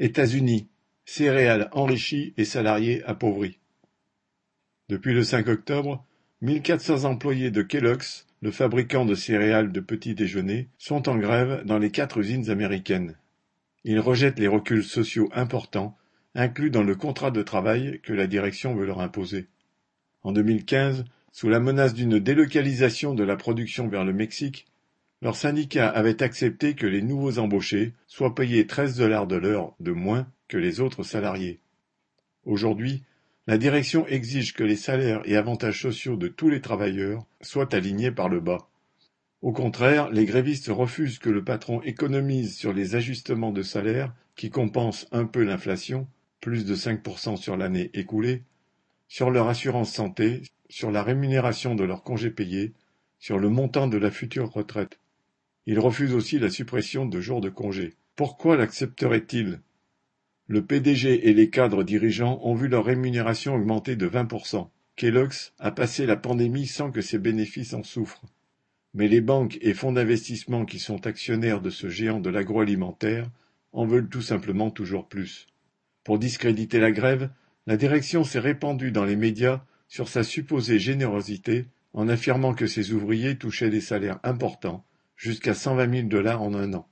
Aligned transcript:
États-Unis: 0.00 0.66
céréales 1.04 1.68
enrichies 1.72 2.32
et 2.38 2.46
salariés 2.46 3.04
appauvris. 3.04 3.58
Depuis 4.88 5.12
le 5.12 5.22
5 5.22 5.46
octobre, 5.48 6.06
1400 6.40 7.04
employés 7.04 7.50
de 7.50 7.60
Kellogg's, 7.60 8.26
le 8.40 8.50
fabricant 8.50 9.04
de 9.04 9.14
céréales 9.14 9.72
de 9.72 9.80
petit 9.80 10.14
déjeuner, 10.14 10.68
sont 10.78 11.06
en 11.10 11.18
grève 11.18 11.64
dans 11.66 11.78
les 11.78 11.90
quatre 11.90 12.16
usines 12.16 12.48
américaines. 12.48 13.18
Ils 13.84 14.00
rejettent 14.00 14.38
les 14.38 14.48
reculs 14.48 14.84
sociaux 14.84 15.28
importants 15.34 15.98
inclus 16.34 16.70
dans 16.70 16.82
le 16.82 16.94
contrat 16.94 17.30
de 17.30 17.42
travail 17.42 18.00
que 18.02 18.14
la 18.14 18.26
direction 18.26 18.74
veut 18.74 18.86
leur 18.86 19.02
imposer. 19.02 19.48
En 20.22 20.32
2015, 20.32 21.04
sous 21.30 21.50
la 21.50 21.60
menace 21.60 21.92
d'une 21.92 22.18
délocalisation 22.18 23.12
de 23.12 23.22
la 23.22 23.36
production 23.36 23.86
vers 23.86 24.06
le 24.06 24.14
Mexique, 24.14 24.66
leur 25.22 25.36
syndicat 25.36 25.88
avait 25.88 26.22
accepté 26.22 26.74
que 26.74 26.86
les 26.86 27.02
nouveaux 27.02 27.38
embauchés 27.38 27.92
soient 28.06 28.34
payés 28.34 28.66
13 28.66 28.96
dollars 28.96 29.26
de 29.26 29.36
l'heure 29.36 29.74
de 29.78 29.92
moins 29.92 30.26
que 30.48 30.56
les 30.56 30.80
autres 30.80 31.02
salariés. 31.02 31.60
Aujourd'hui, 32.44 33.02
la 33.46 33.58
direction 33.58 34.06
exige 34.06 34.54
que 34.54 34.64
les 34.64 34.76
salaires 34.76 35.20
et 35.26 35.36
avantages 35.36 35.82
sociaux 35.82 36.16
de 36.16 36.28
tous 36.28 36.48
les 36.48 36.62
travailleurs 36.62 37.26
soient 37.42 37.74
alignés 37.74 38.10
par 38.10 38.28
le 38.28 38.40
bas. 38.40 38.70
Au 39.42 39.52
contraire, 39.52 40.10
les 40.10 40.24
grévistes 40.24 40.68
refusent 40.68 41.18
que 41.18 41.30
le 41.30 41.44
patron 41.44 41.82
économise 41.82 42.56
sur 42.56 42.72
les 42.72 42.94
ajustements 42.94 43.52
de 43.52 43.62
salaire 43.62 44.14
qui 44.36 44.50
compensent 44.50 45.06
un 45.12 45.26
peu 45.26 45.42
l'inflation, 45.44 46.06
plus 46.40 46.64
de 46.64 46.74
5% 46.74 47.36
sur 47.36 47.56
l'année 47.56 47.90
écoulée, 47.92 48.42
sur 49.08 49.30
leur 49.30 49.48
assurance 49.48 49.92
santé, 49.92 50.42
sur 50.70 50.90
la 50.90 51.02
rémunération 51.02 51.74
de 51.74 51.84
leurs 51.84 52.04
congés 52.04 52.30
payés, 52.30 52.72
sur 53.18 53.38
le 53.38 53.50
montant 53.50 53.86
de 53.86 53.98
la 53.98 54.10
future 54.10 54.50
retraite. 54.50 54.98
Il 55.66 55.78
refuse 55.78 56.14
aussi 56.14 56.38
la 56.38 56.50
suppression 56.50 57.06
de 57.06 57.20
jours 57.20 57.40
de 57.40 57.50
congé. 57.50 57.94
Pourquoi 58.16 58.56
l'accepterait-il? 58.56 59.60
Le 60.46 60.64
PDG 60.64 61.28
et 61.28 61.32
les 61.32 61.50
cadres 61.50 61.84
dirigeants 61.84 62.40
ont 62.42 62.54
vu 62.54 62.68
leur 62.68 62.84
rémunération 62.84 63.54
augmenter 63.54 63.94
de 63.94 64.08
20%. 64.08 64.68
Kellogg's 64.96 65.52
a 65.58 65.70
passé 65.70 66.06
la 66.06 66.16
pandémie 66.16 66.66
sans 66.66 66.90
que 66.90 67.00
ses 67.00 67.18
bénéfices 67.18 67.72
en 67.72 67.82
souffrent. 67.82 68.24
Mais 68.94 69.06
les 69.06 69.20
banques 69.20 69.58
et 69.60 69.74
fonds 69.74 69.92
d'investissement 69.92 70.64
qui 70.64 70.78
sont 70.78 71.06
actionnaires 71.06 71.60
de 71.60 71.70
ce 71.70 71.88
géant 71.88 72.20
de 72.20 72.30
l'agroalimentaire 72.30 73.30
en 73.72 73.86
veulent 73.86 74.08
tout 74.08 74.22
simplement 74.22 74.70
toujours 74.70 75.08
plus. 75.08 75.46
Pour 76.02 76.18
discréditer 76.18 76.80
la 76.80 76.90
grève, 76.90 77.30
la 77.66 77.76
direction 77.76 78.24
s'est 78.24 78.40
répandue 78.40 78.90
dans 78.90 79.04
les 79.04 79.16
médias 79.16 79.62
sur 79.88 80.08
sa 80.08 80.24
supposée 80.24 80.78
générosité 80.78 81.66
en 81.92 82.08
affirmant 82.08 82.54
que 82.54 82.66
ses 82.66 82.92
ouvriers 82.92 83.36
touchaient 83.36 83.70
des 83.70 83.80
salaires 83.80 84.18
importants 84.24 84.84
jusqu'à 85.20 85.52
120 85.52 85.96
000 85.96 86.08
dollars 86.08 86.40
en 86.40 86.54
un 86.54 86.72
an. 86.72 86.88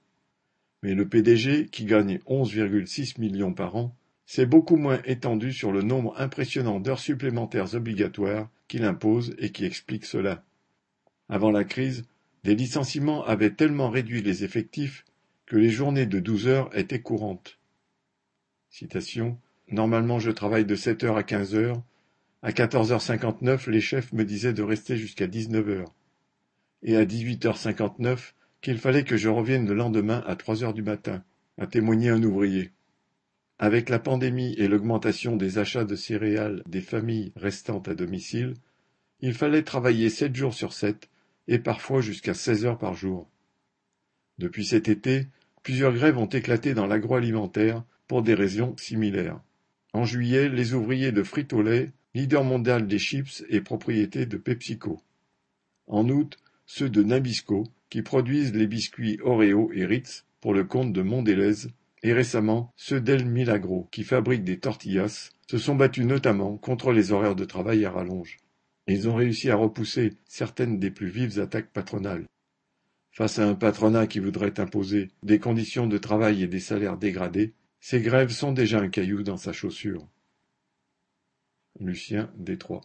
Mais 0.82 0.94
le 0.94 1.08
PDG, 1.08 1.68
qui 1.68 1.86
gagne 1.86 2.18
11,6 2.26 3.18
millions 3.18 3.54
par 3.54 3.74
an, 3.74 3.96
s'est 4.26 4.44
beaucoup 4.44 4.76
moins 4.76 5.00
étendu 5.06 5.50
sur 5.50 5.72
le 5.72 5.80
nombre 5.80 6.14
impressionnant 6.20 6.78
d'heures 6.78 6.98
supplémentaires 6.98 7.74
obligatoires 7.74 8.50
qu'il 8.68 8.84
impose 8.84 9.34
et 9.38 9.50
qui 9.50 9.64
explique 9.64 10.04
cela. 10.04 10.44
Avant 11.30 11.50
la 11.50 11.64
crise, 11.64 12.04
des 12.44 12.54
licenciements 12.54 13.24
avaient 13.24 13.54
tellement 13.54 13.88
réduit 13.88 14.20
les 14.20 14.44
effectifs 14.44 15.06
que 15.46 15.56
les 15.56 15.70
journées 15.70 16.06
de 16.06 16.20
12 16.20 16.48
heures 16.48 16.78
étaient 16.78 17.00
courantes. 17.00 17.58
Citation. 18.68 19.38
Normalement, 19.70 20.18
je 20.18 20.30
travaille 20.30 20.66
de 20.66 20.74
7 20.74 21.02
heures 21.04 21.16
à 21.16 21.22
15 21.22 21.54
heures. 21.54 21.82
À 22.42 22.50
14h59, 22.50 23.70
les 23.70 23.80
chefs 23.80 24.12
me 24.12 24.26
disaient 24.26 24.52
de 24.52 24.62
rester 24.62 24.98
jusqu'à 24.98 25.26
19 25.26 25.68
heures 25.70 25.94
et 26.82 26.96
à 26.96 27.04
18h59 27.04 28.32
qu'il 28.60 28.78
fallait 28.78 29.04
que 29.04 29.16
je 29.16 29.28
revienne 29.28 29.66
le 29.66 29.74
lendemain 29.74 30.22
à 30.26 30.36
trois 30.36 30.64
heures 30.64 30.74
du 30.74 30.82
matin, 30.82 31.22
a 31.58 31.66
témoigné 31.66 32.10
un 32.10 32.22
ouvrier. 32.22 32.72
Avec 33.58 33.88
la 33.88 33.98
pandémie 33.98 34.54
et 34.54 34.68
l'augmentation 34.68 35.36
des 35.36 35.58
achats 35.58 35.84
de 35.84 35.96
céréales 35.96 36.62
des 36.66 36.80
familles 36.80 37.32
restantes 37.36 37.88
à 37.88 37.94
domicile, 37.94 38.54
il 39.20 39.34
fallait 39.34 39.62
travailler 39.62 40.10
sept 40.10 40.34
jours 40.34 40.54
sur 40.54 40.72
sept 40.72 41.08
et 41.48 41.58
parfois 41.58 42.00
jusqu'à 42.00 42.34
seize 42.34 42.64
heures 42.64 42.78
par 42.78 42.94
jour. 42.94 43.28
Depuis 44.38 44.64
cet 44.64 44.88
été, 44.88 45.26
plusieurs 45.64 45.92
grèves 45.92 46.18
ont 46.18 46.26
éclaté 46.26 46.74
dans 46.74 46.86
l'agroalimentaire 46.86 47.82
pour 48.06 48.22
des 48.22 48.34
raisons 48.34 48.76
similaires. 48.76 49.40
En 49.92 50.04
juillet, 50.04 50.48
les 50.48 50.74
ouvriers 50.74 51.12
de 51.12 51.22
Frito-Lay, 51.22 51.90
leader 52.14 52.44
mondial 52.44 52.86
des 52.86 52.98
chips 52.98 53.44
et 53.48 53.60
propriété 53.60 54.26
de 54.26 54.36
PepsiCo. 54.36 55.02
En 55.88 56.08
août, 56.08 56.38
ceux 56.68 56.90
de 56.90 57.02
Nabisco, 57.02 57.64
qui 57.88 58.02
produisent 58.02 58.54
les 58.54 58.66
biscuits 58.66 59.18
Oreo 59.24 59.72
et 59.72 59.86
Ritz 59.86 60.26
pour 60.40 60.52
le 60.52 60.64
compte 60.64 60.92
de 60.92 61.02
Mondelez, 61.02 61.66
et 62.02 62.12
récemment 62.12 62.72
ceux 62.76 63.00
d'El 63.00 63.24
Milagro, 63.24 63.88
qui 63.90 64.04
fabriquent 64.04 64.44
des 64.44 64.60
tortillas, 64.60 65.30
se 65.50 65.58
sont 65.58 65.74
battus 65.74 66.04
notamment 66.04 66.58
contre 66.58 66.92
les 66.92 67.10
horaires 67.10 67.34
de 67.34 67.46
travail 67.46 67.84
à 67.86 67.90
rallonge. 67.90 68.36
Ils 68.86 69.08
ont 69.08 69.14
réussi 69.14 69.50
à 69.50 69.56
repousser 69.56 70.12
certaines 70.26 70.78
des 70.78 70.90
plus 70.90 71.08
vives 71.08 71.40
attaques 71.40 71.72
patronales. 71.72 72.26
Face 73.12 73.38
à 73.38 73.48
un 73.48 73.54
patronat 73.54 74.06
qui 74.06 74.20
voudrait 74.20 74.60
imposer 74.60 75.08
des 75.22 75.40
conditions 75.40 75.86
de 75.86 75.98
travail 75.98 76.42
et 76.42 76.46
des 76.46 76.60
salaires 76.60 76.98
dégradés, 76.98 77.54
ces 77.80 78.02
grèves 78.02 78.30
sont 78.30 78.52
déjà 78.52 78.78
un 78.78 78.88
caillou 78.88 79.22
dans 79.22 79.38
sa 79.38 79.52
chaussure. 79.52 80.06
Lucien 81.80 82.30
Détroit 82.36 82.82